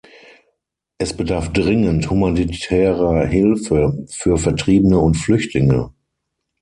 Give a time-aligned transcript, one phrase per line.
[0.97, 5.93] Es bedarf dringend humanitärer Hilfe für Vertriebene und Flüchtlinge.